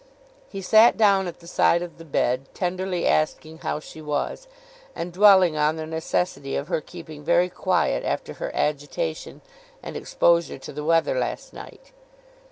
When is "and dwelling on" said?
4.95-5.75